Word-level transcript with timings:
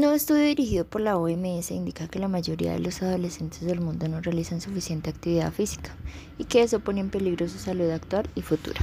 Un 0.00 0.04
nuevo 0.04 0.16
estudio 0.16 0.44
dirigido 0.44 0.86
por 0.86 1.02
la 1.02 1.18
OMS 1.18 1.72
indica 1.72 2.08
que 2.08 2.18
la 2.18 2.26
mayoría 2.26 2.72
de 2.72 2.78
los 2.78 3.02
adolescentes 3.02 3.60
del 3.60 3.82
mundo 3.82 4.08
no 4.08 4.22
realizan 4.22 4.62
suficiente 4.62 5.10
actividad 5.10 5.52
física 5.52 5.94
y 6.38 6.44
que 6.44 6.62
eso 6.62 6.80
pone 6.80 7.00
en 7.00 7.10
peligro 7.10 7.46
su 7.50 7.58
salud 7.58 7.90
actual 7.90 8.26
y 8.34 8.40
futura. 8.40 8.80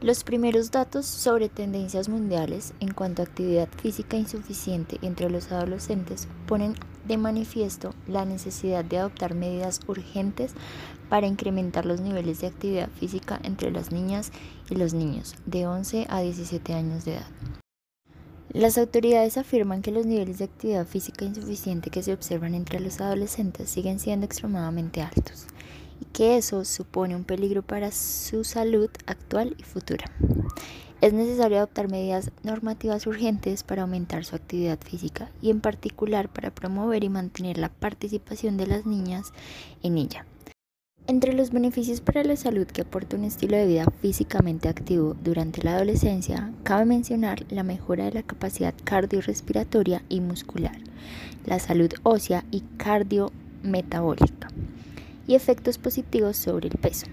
Los 0.00 0.24
primeros 0.24 0.70
datos 0.70 1.04
sobre 1.04 1.50
tendencias 1.50 2.08
mundiales 2.08 2.72
en 2.80 2.94
cuanto 2.94 3.20
a 3.20 3.26
actividad 3.26 3.68
física 3.82 4.16
insuficiente 4.16 4.96
entre 5.02 5.28
los 5.28 5.52
adolescentes 5.52 6.26
ponen 6.46 6.72
de 7.06 7.18
manifiesto 7.18 7.94
la 8.06 8.24
necesidad 8.24 8.86
de 8.86 9.00
adoptar 9.00 9.34
medidas 9.34 9.80
urgentes 9.88 10.54
para 11.10 11.26
incrementar 11.26 11.84
los 11.84 12.00
niveles 12.00 12.40
de 12.40 12.46
actividad 12.46 12.88
física 12.98 13.38
entre 13.42 13.70
las 13.70 13.92
niñas 13.92 14.32
y 14.70 14.76
los 14.76 14.94
niños 14.94 15.34
de 15.44 15.66
11 15.66 16.06
a 16.08 16.22
17 16.22 16.72
años 16.72 17.04
de 17.04 17.16
edad. 17.16 17.57
Las 18.54 18.78
autoridades 18.78 19.36
afirman 19.36 19.82
que 19.82 19.90
los 19.90 20.06
niveles 20.06 20.38
de 20.38 20.46
actividad 20.46 20.86
física 20.86 21.26
insuficiente 21.26 21.90
que 21.90 22.02
se 22.02 22.14
observan 22.14 22.54
entre 22.54 22.80
los 22.80 22.98
adolescentes 22.98 23.68
siguen 23.68 24.00
siendo 24.00 24.24
extremadamente 24.24 25.02
altos 25.02 25.46
y 26.00 26.06
que 26.06 26.38
eso 26.38 26.64
supone 26.64 27.14
un 27.14 27.24
peligro 27.24 27.62
para 27.62 27.92
su 27.92 28.44
salud 28.44 28.88
actual 29.06 29.54
y 29.58 29.64
futura. 29.64 30.06
Es 31.02 31.12
necesario 31.12 31.58
adoptar 31.58 31.90
medidas 31.90 32.30
normativas 32.42 33.06
urgentes 33.06 33.64
para 33.64 33.82
aumentar 33.82 34.24
su 34.24 34.34
actividad 34.34 34.78
física 34.80 35.30
y 35.42 35.50
en 35.50 35.60
particular 35.60 36.30
para 36.30 36.50
promover 36.50 37.04
y 37.04 37.10
mantener 37.10 37.58
la 37.58 37.68
participación 37.68 38.56
de 38.56 38.66
las 38.66 38.86
niñas 38.86 39.32
en 39.82 39.98
ella. 39.98 40.24
Entre 41.10 41.32
los 41.32 41.52
beneficios 41.52 42.02
para 42.02 42.22
la 42.22 42.36
salud 42.36 42.66
que 42.66 42.82
aporta 42.82 43.16
un 43.16 43.24
estilo 43.24 43.56
de 43.56 43.66
vida 43.66 43.86
físicamente 44.02 44.68
activo 44.68 45.16
durante 45.24 45.62
la 45.62 45.76
adolescencia, 45.76 46.52
cabe 46.64 46.84
mencionar 46.84 47.50
la 47.50 47.62
mejora 47.62 48.04
de 48.04 48.12
la 48.12 48.22
capacidad 48.22 48.74
cardiorrespiratoria 48.84 50.02
y 50.10 50.20
muscular, 50.20 50.76
la 51.46 51.60
salud 51.60 51.90
ósea 52.02 52.44
y 52.50 52.60
cardiometabólica, 52.76 54.48
y 55.26 55.34
efectos 55.34 55.78
positivos 55.78 56.36
sobre 56.36 56.68
el 56.68 56.76
peso. 56.76 57.06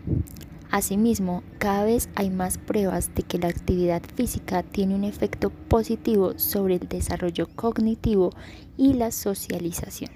Asimismo, 0.72 1.42
cada 1.58 1.86
vez 1.86 2.10
hay 2.16 2.30
más 2.30 2.58
pruebas 2.58 3.16
de 3.16 3.24
que 3.24 3.38
la 3.38 3.48
actividad 3.48 4.02
física 4.16 4.62
tiene 4.62 4.96
un 4.96 5.06
efecto 5.06 5.52
positivo 5.52 6.38
sobre 6.38 6.76
el 6.76 6.90
desarrollo 6.90 7.48
cognitivo 7.56 8.32
y 8.76 8.96
la 8.96 9.12
socialización. 9.12 10.12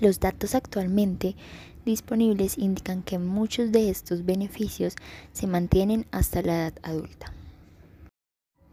Los 0.00 0.18
datos 0.18 0.56
actualmente 0.56 1.36
disponibles 1.84 2.58
indican 2.58 3.02
que 3.02 3.18
muchos 3.18 3.72
de 3.72 3.90
estos 3.90 4.24
beneficios 4.24 4.94
se 5.32 5.46
mantienen 5.46 6.06
hasta 6.10 6.42
la 6.42 6.54
edad 6.54 6.74
adulta. 6.82 7.32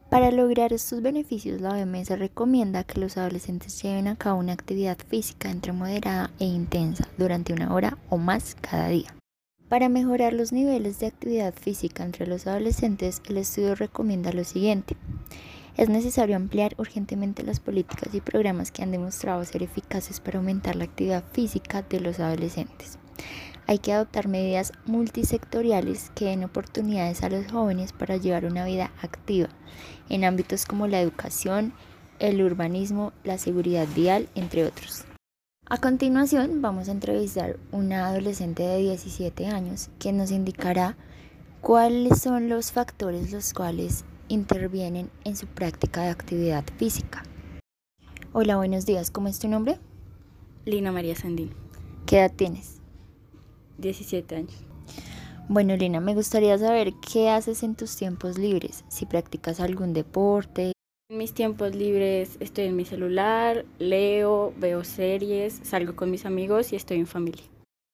Para 0.09 0.31
lograr 0.31 0.73
estos 0.73 1.03
beneficios, 1.03 1.61
la 1.61 1.73
OMS 1.73 2.09
recomienda 2.17 2.83
que 2.83 2.99
los 2.99 3.15
adolescentes 3.17 3.79
lleven 3.81 4.07
a 4.07 4.15
cabo 4.15 4.39
una 4.39 4.53
actividad 4.53 4.97
física 5.07 5.51
entre 5.51 5.71
moderada 5.71 6.31
e 6.39 6.45
intensa 6.45 7.07
durante 7.19 7.53
una 7.53 7.71
hora 7.73 7.97
o 8.09 8.17
más 8.17 8.55
cada 8.59 8.87
día. 8.87 9.13
Para 9.69 9.87
mejorar 9.87 10.33
los 10.33 10.51
niveles 10.51 10.99
de 10.99 11.05
actividad 11.05 11.53
física 11.53 12.03
entre 12.03 12.25
los 12.25 12.47
adolescentes, 12.47 13.21
el 13.29 13.37
estudio 13.37 13.75
recomienda 13.75 14.33
lo 14.33 14.43
siguiente. 14.43 14.97
Es 15.77 15.89
necesario 15.89 16.35
ampliar 16.35 16.75
urgentemente 16.77 17.43
las 17.43 17.59
políticas 17.59 18.13
y 18.13 18.21
programas 18.21 18.71
que 18.71 18.83
han 18.83 18.91
demostrado 18.91 19.43
ser 19.45 19.63
eficaces 19.63 20.19
para 20.19 20.39
aumentar 20.39 20.75
la 20.75 20.85
actividad 20.85 21.23
física 21.31 21.81
de 21.83 21.99
los 21.99 22.19
adolescentes. 22.19 22.97
Hay 23.67 23.77
que 23.77 23.93
adoptar 23.93 24.27
medidas 24.27 24.73
multisectoriales 24.85 26.11
que 26.15 26.25
den 26.25 26.43
oportunidades 26.43 27.21
a 27.21 27.29
los 27.29 27.51
jóvenes 27.51 27.93
para 27.93 28.17
llevar 28.17 28.45
una 28.45 28.65
vida 28.65 28.91
activa 29.01 29.49
en 30.09 30.23
ámbitos 30.23 30.65
como 30.65 30.87
la 30.87 30.99
educación, 30.99 31.73
el 32.17 32.41
urbanismo, 32.41 33.13
la 33.23 33.37
seguridad 33.37 33.87
vial, 33.95 34.27
entre 34.33 34.65
otros. 34.65 35.05
A 35.67 35.77
continuación 35.77 36.63
vamos 36.63 36.89
a 36.89 36.93
entrevistar 36.93 37.57
a 37.71 37.75
una 37.75 38.07
adolescente 38.07 38.63
de 38.63 38.79
17 38.79 39.45
años 39.45 39.91
que 39.99 40.11
nos 40.11 40.31
indicará 40.31 40.97
cuáles 41.61 42.19
son 42.21 42.49
los 42.49 42.71
factores 42.71 43.31
los 43.31 43.53
cuales 43.53 44.03
intervienen 44.29 45.09
en 45.25 45.35
su 45.35 45.47
práctica 45.47 46.03
de 46.03 46.09
actividad 46.09 46.63
física. 46.77 47.23
Hola, 48.31 48.55
buenos 48.55 48.85
días, 48.85 49.11
¿cómo 49.11 49.27
es 49.27 49.39
tu 49.39 49.47
nombre? 49.47 49.77
Lina 50.65 50.91
María 50.91 51.15
Sandín. 51.15 51.51
¿Qué 52.05 52.19
edad 52.19 52.31
tienes? 52.35 52.79
17 53.79 54.35
años. 54.35 54.55
Bueno, 55.47 55.75
Lina, 55.75 55.99
me 55.99 56.13
gustaría 56.13 56.57
saber 56.59 56.93
qué 57.11 57.29
haces 57.29 57.63
en 57.63 57.75
tus 57.75 57.95
tiempos 57.95 58.37
libres, 58.37 58.85
si 58.87 59.07
practicas 59.07 59.59
algún 59.59 59.93
deporte. 59.93 60.73
En 61.09 61.17
mis 61.17 61.33
tiempos 61.33 61.73
libres 61.73 62.37
estoy 62.39 62.65
en 62.65 62.75
mi 62.75 62.85
celular, 62.85 63.65
leo, 63.79 64.53
veo 64.57 64.83
series, 64.83 65.59
salgo 65.63 65.95
con 65.95 66.11
mis 66.11 66.27
amigos 66.27 66.71
y 66.71 66.75
estoy 66.75 66.99
en 66.99 67.07
familia. 67.07 67.43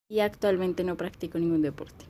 Y 0.10 0.20
actualmente 0.20 0.84
no 0.84 0.98
practico 0.98 1.40
ningún 1.40 1.62
deporte. 1.62 2.06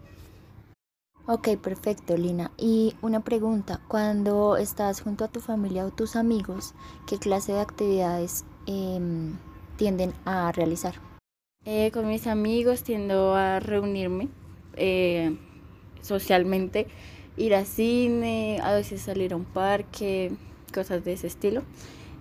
Ok, 1.28 1.58
perfecto, 1.58 2.16
Lina. 2.16 2.52
Y 2.56 2.94
una 3.02 3.22
pregunta, 3.22 3.82
cuando 3.88 4.58
estás 4.58 5.02
junto 5.02 5.24
a 5.26 5.28
tu 5.28 5.40
familia 5.40 5.84
o 5.84 5.90
tus 5.90 6.16
amigos, 6.16 6.76
¿qué 7.08 7.18
clase 7.18 7.54
de 7.54 7.62
actividades 7.62 8.46
em, 8.68 9.36
tienden 9.76 10.14
a 10.26 10.52
realizar? 10.52 10.94
Eh, 11.66 11.90
con 11.92 12.08
mis 12.08 12.28
amigos 12.28 12.84
tiendo 12.84 13.34
a 13.34 13.60
reunirme 13.60 14.28
eh, 14.76 15.36
socialmente, 16.02 16.86
ir 17.38 17.56
a 17.56 17.66
cine, 17.66 18.60
a 18.62 18.76
veces 18.76 19.02
salir 19.02 19.34
a 19.34 19.38
un 19.38 19.46
parque, 19.46 20.32
cosas 20.72 21.04
de 21.04 21.14
ese 21.14 21.26
estilo. 21.26 21.64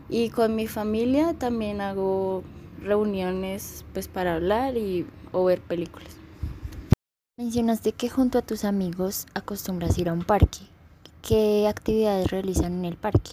Y 0.08 0.30
con 0.30 0.56
mi 0.56 0.66
familia 0.66 1.34
también 1.34 1.82
hago 1.82 2.42
reuniones 2.80 3.84
pues 3.92 4.08
para 4.08 4.36
hablar 4.36 4.78
y 4.78 5.06
o 5.32 5.44
ver 5.44 5.60
películas. 5.60 6.23
Mencionaste 7.36 7.90
que 7.90 8.08
junto 8.08 8.38
a 8.38 8.42
tus 8.42 8.64
amigos 8.64 9.26
acostumbras 9.34 9.98
ir 9.98 10.08
a 10.08 10.12
un 10.12 10.22
parque. 10.22 10.60
¿Qué 11.20 11.66
actividades 11.66 12.30
realizan 12.30 12.74
en 12.74 12.84
el 12.84 12.96
parque? 12.96 13.32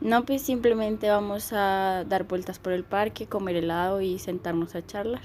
No, 0.00 0.24
pues 0.24 0.42
simplemente 0.42 1.08
vamos 1.08 1.52
a 1.52 2.04
dar 2.08 2.24
vueltas 2.24 2.58
por 2.58 2.72
el 2.72 2.82
parque, 2.82 3.28
comer 3.28 3.54
helado 3.54 4.00
y 4.00 4.18
sentarnos 4.18 4.74
a 4.74 4.84
charlar. 4.84 5.22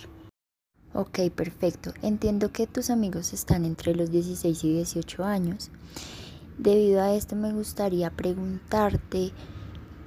Ok, 0.93 1.21
perfecto. 1.33 1.91
Entiendo 2.03 2.51
que 2.51 2.67
tus 2.67 2.91
amigos 2.91 3.33
están 3.33 3.65
entre 3.65 3.95
los 3.95 4.11
16 4.11 4.63
y 4.63 4.73
18 4.73 5.23
años. 5.23 5.71
Debido 6.59 7.01
a 7.01 7.15
esto 7.15 7.35
me 7.35 7.51
gustaría 7.51 8.11
preguntarte, 8.11 9.31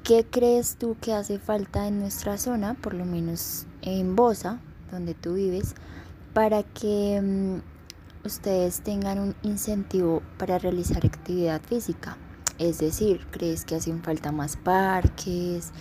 ¿qué 0.04 0.24
crees 0.24 0.76
tú 0.76 0.96
que 1.00 1.12
hace 1.12 1.40
falta 1.40 1.88
en 1.88 1.98
nuestra 1.98 2.38
zona, 2.38 2.74
por 2.74 2.94
lo 2.94 3.04
menos 3.04 3.66
en 3.82 4.14
Bosa, 4.14 4.60
donde 4.92 5.14
tú 5.14 5.34
vives, 5.34 5.74
para 6.38 6.62
que 6.62 7.20
mm, 7.20 8.24
ustedes 8.24 8.82
tengan 8.82 9.18
un 9.18 9.34
incentivo 9.42 10.22
para 10.38 10.60
realizar 10.60 11.04
actividad 11.04 11.60
física? 11.62 12.16
Es 12.60 12.78
decir, 12.78 13.26
¿crees 13.32 13.64
que 13.64 13.74
hacen 13.74 14.04
falta 14.04 14.30
más 14.30 14.56
parques, 14.56 15.72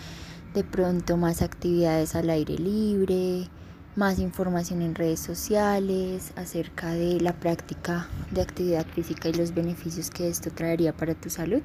de 0.55 0.63
pronto 0.63 1.15
más 1.15 1.43
actividades 1.43 2.15
al 2.15 2.31
aire 2.31 2.55
libre, 2.57 3.47
más 3.95 4.17
información 4.17 4.81
en 4.81 4.95
redes 4.95 5.19
sociales 5.19 6.33
acerca 6.35 6.91
de 6.91 7.21
la 7.21 7.33
práctica 7.33 8.07
de 8.31 8.41
actividad 8.41 8.87
física 8.87 9.29
y 9.29 9.33
los 9.33 9.53
beneficios 9.53 10.09
que 10.09 10.27
esto 10.27 10.49
traería 10.49 10.91
para 10.91 11.13
tu 11.13 11.29
salud? 11.29 11.61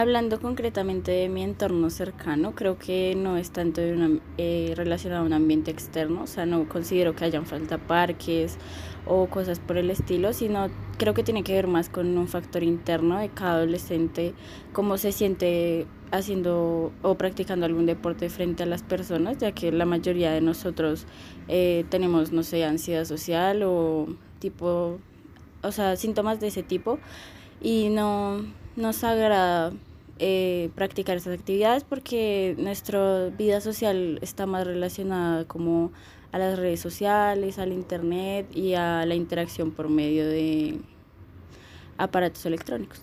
Hablando 0.00 0.40
concretamente 0.40 1.10
de 1.10 1.28
mi 1.28 1.42
entorno 1.42 1.90
cercano, 1.90 2.54
creo 2.54 2.78
que 2.78 3.16
no 3.16 3.36
es 3.36 3.50
tanto 3.50 3.80
eh, 3.80 4.72
relacionado 4.76 5.22
a 5.24 5.26
un 5.26 5.32
ambiente 5.32 5.72
externo, 5.72 6.22
o 6.22 6.26
sea, 6.28 6.46
no 6.46 6.68
considero 6.68 7.16
que 7.16 7.24
hayan 7.24 7.46
falta 7.46 7.78
parques 7.78 8.58
o 9.06 9.26
cosas 9.26 9.58
por 9.58 9.76
el 9.76 9.90
estilo, 9.90 10.32
sino 10.32 10.68
creo 10.98 11.14
que 11.14 11.24
tiene 11.24 11.42
que 11.42 11.52
ver 11.52 11.66
más 11.66 11.88
con 11.88 12.16
un 12.16 12.28
factor 12.28 12.62
interno 12.62 13.18
de 13.18 13.30
cada 13.30 13.54
adolescente, 13.54 14.34
cómo 14.72 14.98
se 14.98 15.10
siente 15.10 15.88
haciendo 16.12 16.92
o 17.02 17.14
practicando 17.16 17.66
algún 17.66 17.86
deporte 17.86 18.30
frente 18.30 18.62
a 18.62 18.66
las 18.66 18.84
personas, 18.84 19.38
ya 19.38 19.50
que 19.50 19.72
la 19.72 19.84
mayoría 19.84 20.30
de 20.30 20.40
nosotros 20.40 21.06
eh, 21.48 21.84
tenemos, 21.88 22.30
no 22.30 22.44
sé, 22.44 22.64
ansiedad 22.64 23.04
social 23.04 23.64
o 23.64 24.06
tipo, 24.38 25.00
o 25.60 25.72
sea, 25.72 25.96
síntomas 25.96 26.38
de 26.38 26.46
ese 26.46 26.62
tipo 26.62 27.00
y 27.60 27.88
no 27.88 28.44
nos 28.76 29.02
agrada 29.02 29.72
eh, 30.18 30.70
practicar 30.74 31.16
esas 31.16 31.38
actividades 31.38 31.84
porque 31.84 32.54
nuestra 32.58 33.28
vida 33.30 33.60
social 33.60 34.18
está 34.22 34.46
más 34.46 34.66
relacionada 34.66 35.44
como 35.46 35.92
a 36.32 36.38
las 36.38 36.58
redes 36.58 36.80
sociales, 36.80 37.58
al 37.58 37.72
internet 37.72 38.46
y 38.54 38.74
a 38.74 39.06
la 39.06 39.14
interacción 39.14 39.70
por 39.70 39.88
medio 39.88 40.26
de 40.26 40.80
aparatos 41.96 42.44
electrónicos. 42.46 43.02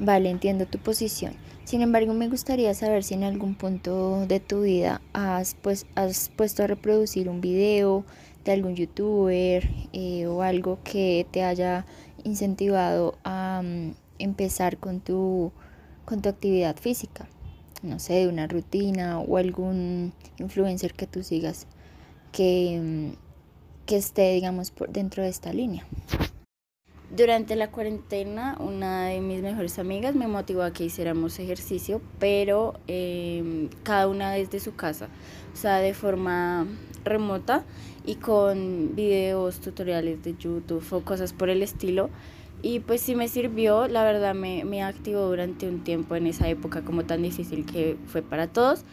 Vale, 0.00 0.30
entiendo 0.30 0.66
tu 0.66 0.78
posición. 0.78 1.34
Sin 1.64 1.82
embargo, 1.82 2.14
me 2.14 2.28
gustaría 2.28 2.72
saber 2.72 3.04
si 3.04 3.14
en 3.14 3.24
algún 3.24 3.54
punto 3.54 4.26
de 4.26 4.40
tu 4.40 4.62
vida 4.62 5.02
has, 5.12 5.54
pues, 5.54 5.86
has 5.96 6.30
puesto 6.30 6.62
a 6.62 6.66
reproducir 6.66 7.28
un 7.28 7.40
video 7.40 8.04
de 8.44 8.52
algún 8.52 8.74
youtuber 8.74 9.68
eh, 9.92 10.26
o 10.26 10.42
algo 10.42 10.78
que 10.82 11.26
te 11.30 11.42
haya 11.42 11.84
incentivado 12.24 13.18
a 13.24 13.60
mm, 13.62 13.92
empezar 14.18 14.78
con 14.78 15.00
tu, 15.00 15.52
con 16.04 16.22
tu 16.22 16.28
actividad 16.28 16.76
física. 16.76 17.28
no 17.82 17.98
sé, 17.98 18.14
de 18.14 18.28
una 18.28 18.46
rutina 18.46 19.20
o 19.20 19.36
algún 19.36 20.12
influencer 20.38 20.94
que 20.94 21.06
tú 21.06 21.22
sigas 21.22 21.66
que, 22.32 23.12
que 23.86 23.96
esté, 23.96 24.32
digamos, 24.32 24.70
por 24.70 24.90
dentro 24.90 25.22
de 25.22 25.28
esta 25.28 25.52
línea. 25.52 25.86
Durante 27.10 27.56
la 27.56 27.70
cuarentena, 27.70 28.58
una 28.60 29.06
de 29.06 29.20
mis 29.20 29.40
mejores 29.40 29.78
amigas 29.78 30.14
me 30.14 30.28
motivó 30.28 30.62
a 30.62 30.74
que 30.74 30.84
hiciéramos 30.84 31.38
ejercicio, 31.38 32.02
pero 32.18 32.78
eh, 32.86 33.70
cada 33.82 34.08
una 34.08 34.32
desde 34.32 34.60
su 34.60 34.74
casa, 34.76 35.08
o 35.54 35.56
sea, 35.56 35.78
de 35.78 35.94
forma 35.94 36.66
remota 37.04 37.64
y 38.04 38.16
con 38.16 38.94
videos, 38.94 39.60
tutoriales 39.60 40.22
de 40.22 40.36
YouTube 40.36 40.84
o 40.90 41.00
cosas 41.00 41.32
por 41.32 41.48
el 41.48 41.62
estilo. 41.62 42.10
Y 42.62 42.80
pues 42.80 43.00
sí 43.00 43.14
me 43.14 43.28
sirvió, 43.28 43.86
la 43.88 44.02
verdad 44.02 44.34
me, 44.34 44.64
me 44.64 44.82
activó 44.82 45.26
durante 45.28 45.68
un 45.68 45.84
tiempo 45.84 46.16
en 46.16 46.26
esa 46.26 46.48
época 46.48 46.82
como 46.82 47.04
tan 47.04 47.22
difícil 47.22 47.64
que 47.64 47.96
fue 48.06 48.22
para 48.22 48.48
todos. 48.48 48.84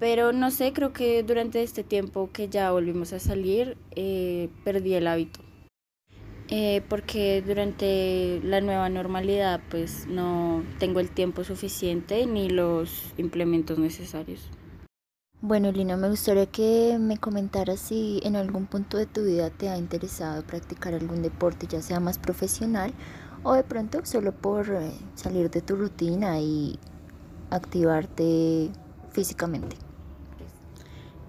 Pero 0.00 0.32
no 0.32 0.50
sé, 0.50 0.72
creo 0.72 0.92
que 0.92 1.22
durante 1.22 1.62
este 1.62 1.82
tiempo 1.84 2.30
que 2.32 2.48
ya 2.48 2.72
volvimos 2.72 3.12
a 3.12 3.18
salir, 3.18 3.76
eh, 3.96 4.48
perdí 4.64 4.94
el 4.94 5.06
hábito 5.06 5.40
eh, 6.50 6.82
porque 6.88 7.42
durante 7.42 8.40
la 8.42 8.62
nueva 8.62 8.88
normalidad 8.88 9.60
pues 9.68 10.06
no 10.06 10.62
tengo 10.78 10.98
el 11.00 11.10
tiempo 11.10 11.44
suficiente 11.44 12.24
ni 12.26 12.48
los 12.48 13.12
implementos 13.18 13.78
necesarios. 13.78 14.48
Bueno, 15.40 15.70
Lina, 15.70 15.96
me 15.96 16.08
gustaría 16.08 16.46
que 16.46 16.98
me 16.98 17.16
comentaras 17.16 17.78
si 17.78 18.20
en 18.24 18.34
algún 18.34 18.66
punto 18.66 18.96
de 18.96 19.06
tu 19.06 19.22
vida 19.22 19.50
te 19.50 19.68
ha 19.68 19.78
interesado 19.78 20.42
practicar 20.42 20.94
algún 20.94 21.22
deporte, 21.22 21.68
ya 21.68 21.80
sea 21.80 22.00
más 22.00 22.18
profesional 22.18 22.92
o 23.44 23.52
de 23.52 23.62
pronto 23.62 24.04
solo 24.04 24.32
por 24.32 24.68
eh, 24.68 24.90
salir 25.14 25.48
de 25.48 25.60
tu 25.60 25.76
rutina 25.76 26.40
y 26.40 26.76
activarte 27.50 28.70
físicamente. 29.12 29.76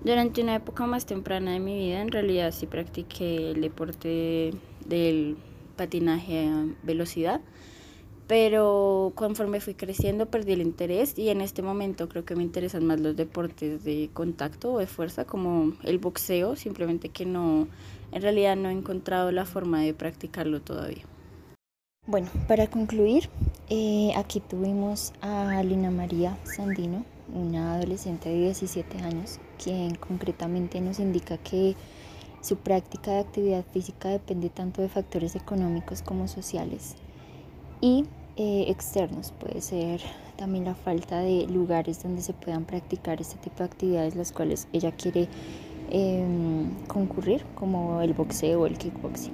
Durante 0.04 0.42
una 0.42 0.56
época 0.56 0.88
más 0.88 1.06
temprana 1.06 1.52
de 1.52 1.60
mi 1.60 1.78
vida, 1.78 2.02
en 2.02 2.12
realidad 2.12 2.52
sí 2.52 2.66
practiqué 2.66 3.52
el 3.52 3.62
deporte 3.62 4.56
del 4.88 5.38
patinaje 5.76 6.48
a 6.48 6.66
velocidad, 6.82 7.42
pero 8.30 9.12
conforme 9.16 9.60
fui 9.60 9.74
creciendo 9.74 10.28
perdí 10.28 10.52
el 10.54 10.62
interés 10.62 11.18
y 11.18 11.30
en 11.30 11.42
este 11.42 11.64
momento 11.64 12.08
creo 12.08 12.26
que 12.26 12.36
me 12.36 12.44
interesan 12.44 12.86
más 12.86 13.00
los 13.00 13.16
deportes 13.16 13.84
de 13.84 14.12
contacto 14.14 14.74
o 14.74 14.78
de 14.78 14.86
fuerza 14.86 15.26
como 15.26 15.74
el 15.82 15.98
boxeo, 15.98 16.56
simplemente 16.56 17.10
que 17.10 17.26
no, 17.26 17.68
en 18.12 18.22
realidad 18.22 18.56
no 18.56 18.70
he 18.70 18.72
encontrado 18.72 19.32
la 19.32 19.46
forma 19.46 19.82
de 19.82 19.96
practicarlo 19.96 20.62
todavía. 20.62 21.06
Bueno, 22.06 22.30
para 22.48 22.68
concluir, 22.68 23.32
eh, 23.68 24.12
aquí 24.16 24.42
tuvimos 24.42 25.12
a 25.22 25.64
Lina 25.64 25.90
María 25.90 26.38
Sandino, 26.44 27.06
una 27.34 27.78
adolescente 27.78 28.30
de 28.30 28.42
17 28.42 29.00
años, 29.00 29.40
quien 29.64 29.96
concretamente 29.96 30.82
nos 30.82 31.00
indica 31.00 31.40
que 31.40 31.76
su 32.42 32.58
práctica 32.58 33.10
de 33.10 33.20
actividad 33.22 33.66
física 33.74 34.10
depende 34.10 34.52
tanto 34.52 34.84
de 34.84 34.90
factores 34.90 35.36
económicos 35.36 36.04
como 36.04 36.28
sociales 36.28 36.96
y 37.82 38.06
eh, 38.40 38.66
externos. 38.70 39.34
Puede 39.38 39.60
ser 39.60 40.00
también 40.38 40.64
la 40.64 40.74
falta 40.74 41.20
de 41.20 41.46
lugares 41.48 42.02
donde 42.02 42.22
se 42.22 42.32
puedan 42.32 42.64
practicar 42.64 43.20
este 43.20 43.36
tipo 43.38 43.58
de 43.58 43.66
actividades, 43.66 44.16
las 44.16 44.32
cuales 44.32 44.70
ella 44.72 44.94
quiere 44.94 45.28
em, 45.90 46.74
concurrir, 46.88 47.44
como 47.54 48.02
el 48.02 48.14
boxeo 48.14 48.62
o 48.62 48.66
el 48.66 48.78
kickboxing. 48.78 49.34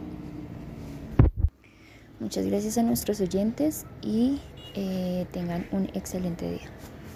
Muchas 2.19 2.47
gracias 2.47 2.79
a 2.79 2.81
nuestros 2.81 3.21
oyentes 3.21 3.85
y 4.01 4.39
eh, 4.73 5.27
tengan 5.31 5.67
un 5.71 5.83
excelente 5.93 6.49
día. 6.49 6.71